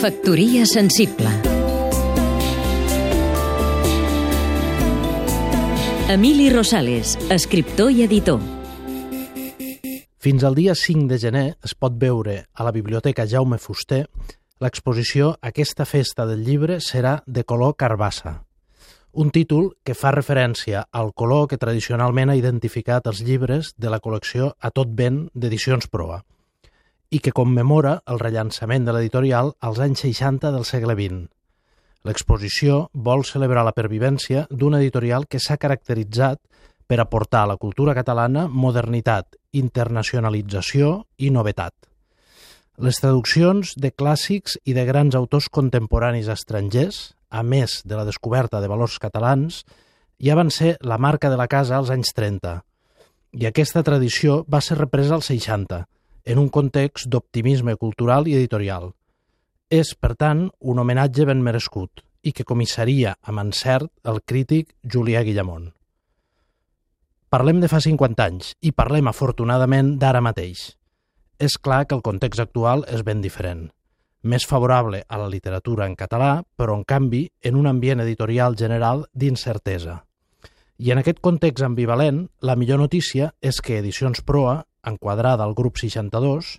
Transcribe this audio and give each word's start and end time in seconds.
Factoria 0.00 0.64
sensible. 0.64 1.28
Emili 6.08 6.48
Rosales, 6.48 7.18
escriptor 7.28 7.92
i 7.92 8.06
editor. 8.06 8.40
Fins 10.16 10.42
al 10.42 10.56
dia 10.56 10.72
5 10.74 11.04
de 11.04 11.18
gener 11.20 11.44
es 11.60 11.76
pot 11.76 12.00
veure 12.00 12.46
a 12.54 12.64
la 12.64 12.72
Biblioteca 12.72 13.28
Jaume 13.28 13.60
Fuster 13.60 14.06
l'exposició 14.64 15.34
Aquesta 15.42 15.84
festa 15.84 16.24
del 16.24 16.46
llibre 16.48 16.80
serà 16.80 17.18
de 17.26 17.44
color 17.44 17.76
carbassa, 17.76 18.38
un 19.12 19.28
títol 19.28 19.74
que 19.84 19.92
fa 19.92 20.16
referència 20.16 20.86
al 20.90 21.12
color 21.12 21.44
que 21.52 21.60
tradicionalment 21.60 22.32
ha 22.32 22.40
identificat 22.40 23.04
els 23.04 23.20
llibres 23.20 23.74
de 23.76 23.92
la 23.92 24.00
col·lecció 24.00 24.54
A 24.60 24.72
tot 24.72 24.96
vent 24.96 25.26
d'edicions 25.34 25.92
Proa 25.92 26.22
i 27.10 27.18
que 27.18 27.34
commemora 27.34 27.98
el 28.06 28.20
rellançament 28.22 28.86
de 28.86 28.94
l'editorial 28.94 29.52
als 29.60 29.80
anys 29.82 30.04
60 30.06 30.52
del 30.54 30.64
segle 30.64 30.94
XX. 30.94 31.26
L'exposició 32.06 32.86
vol 32.94 33.26
celebrar 33.28 33.64
la 33.66 33.74
pervivència 33.76 34.46
d'un 34.48 34.78
editorial 34.78 35.26
que 35.28 35.42
s'ha 35.42 35.58
caracteritzat 35.60 36.40
per 36.86 37.00
aportar 37.02 37.44
a 37.44 37.50
la 37.52 37.58
cultura 37.58 37.94
catalana 37.94 38.46
modernitat, 38.48 39.36
internacionalització 39.52 41.04
i 41.18 41.30
novetat. 41.34 41.74
Les 42.80 42.96
traduccions 43.02 43.74
de 43.76 43.90
clàssics 43.92 44.56
i 44.64 44.72
de 44.72 44.86
grans 44.88 45.14
autors 45.18 45.50
contemporanis 45.52 46.30
estrangers, 46.32 47.12
a 47.28 47.42
més 47.42 47.82
de 47.84 47.98
la 47.98 48.06
descoberta 48.08 48.62
de 48.62 48.70
valors 48.72 48.96
catalans, 48.98 49.64
ja 50.18 50.34
van 50.38 50.50
ser 50.50 50.76
la 50.80 50.96
marca 50.98 51.28
de 51.28 51.36
la 51.36 51.46
casa 51.48 51.76
als 51.76 51.90
anys 51.92 52.14
30, 52.16 52.62
i 53.36 53.46
aquesta 53.46 53.84
tradició 53.86 54.44
va 54.50 54.62
ser 54.64 54.78
represa 54.78 55.14
als 55.14 55.28
60, 55.30 55.84
en 56.24 56.38
un 56.38 56.48
context 56.48 57.08
d'optimisme 57.08 57.76
cultural 57.76 58.28
i 58.28 58.36
editorial. 58.38 58.92
És, 59.70 59.94
per 59.94 60.14
tant, 60.18 60.48
un 60.60 60.78
homenatge 60.82 61.26
ben 61.28 61.42
merescut 61.42 62.02
i 62.22 62.32
que 62.36 62.44
comissaria 62.44 63.14
amb 63.22 63.40
encert 63.42 63.90
el 64.10 64.20
crític 64.26 64.74
Julià 64.82 65.22
Guillamont. 65.24 65.70
Parlem 67.30 67.60
de 67.62 67.68
fa 67.70 67.78
50 67.78 68.24
anys 68.26 68.54
i 68.66 68.72
parlem, 68.74 69.06
afortunadament, 69.06 69.94
d'ara 70.02 70.20
mateix. 70.20 70.72
És 71.38 71.56
clar 71.56 71.84
que 71.86 71.94
el 71.94 72.02
context 72.02 72.42
actual 72.42 72.82
és 72.90 73.04
ben 73.06 73.22
diferent. 73.22 73.68
Més 74.22 74.44
favorable 74.44 75.04
a 75.08 75.16
la 75.16 75.28
literatura 75.32 75.86
en 75.86 75.94
català, 75.96 76.42
però, 76.58 76.74
en 76.76 76.82
canvi, 76.84 77.28
en 77.40 77.56
un 77.56 77.70
ambient 77.70 78.02
editorial 78.02 78.58
general 78.58 79.06
d'incertesa. 79.14 80.00
I 80.80 80.90
en 80.92 81.00
aquest 81.00 81.20
context 81.20 81.64
ambivalent, 81.64 82.26
la 82.40 82.56
millor 82.56 82.80
notícia 82.82 83.30
és 83.40 83.60
que 83.62 83.78
Edicions 83.78 84.20
Proa 84.26 84.64
enquadrada 84.86 85.44
al 85.44 85.54
grup 85.54 85.78
62, 85.80 86.56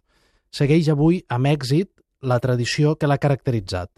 segueix 0.51 0.89
avui 0.91 1.21
amb 1.29 1.49
èxit 1.51 1.91
la 2.21 2.39
tradició 2.39 2.95
que 2.95 3.09
l'ha 3.09 3.19
caracteritzat. 3.21 3.89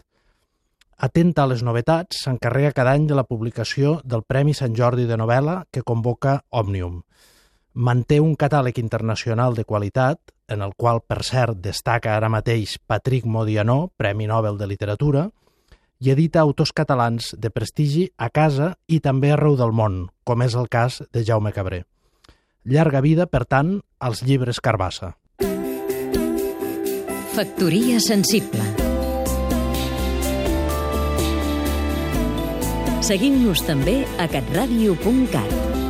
Atenta 1.04 1.42
a 1.42 1.50
les 1.50 1.62
novetats, 1.66 2.22
s'encarrega 2.22 2.72
cada 2.72 2.94
any 2.94 3.08
de 3.10 3.16
la 3.18 3.26
publicació 3.26 3.98
del 4.04 4.22
Premi 4.22 4.54
Sant 4.54 4.76
Jordi 4.78 5.08
de 5.10 5.18
novel·la 5.18 5.64
que 5.70 5.82
convoca 5.82 6.38
Òmnium. 6.50 7.02
Manté 7.74 8.20
un 8.22 8.36
catàleg 8.38 8.78
internacional 8.78 9.56
de 9.58 9.64
qualitat, 9.64 10.20
en 10.46 10.62
el 10.62 10.74
qual, 10.76 11.00
per 11.02 11.24
cert, 11.26 11.58
destaca 11.58 12.14
ara 12.14 12.30
mateix 12.30 12.78
Patrick 12.86 13.26
Modianó, 13.26 13.90
Premi 13.96 14.28
Nobel 14.30 14.60
de 14.60 14.68
Literatura, 14.70 15.24
i 15.98 16.12
edita 16.12 16.40
autors 16.40 16.72
catalans 16.72 17.32
de 17.38 17.50
prestigi 17.50 18.04
a 18.16 18.28
casa 18.30 18.74
i 18.86 19.00
també 19.00 19.32
arreu 19.32 19.56
del 19.58 19.72
món, 19.72 20.04
com 20.22 20.42
és 20.46 20.54
el 20.54 20.68
cas 20.68 21.02
de 21.10 21.24
Jaume 21.24 21.52
Cabré. 21.52 21.82
Llarga 22.64 23.02
vida, 23.04 23.26
per 23.28 23.44
tant, 23.44 23.76
als 24.00 24.22
llibres 24.24 24.60
Carbassa. 24.64 25.12
Factoria 27.34 27.98
sensible 28.00 28.62
Seguim-nos 33.04 33.60
també 33.66 33.98
a 34.16 34.28
catradio.cat 34.32 35.83